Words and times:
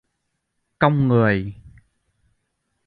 Cong 0.79 1.07
người 1.07 1.53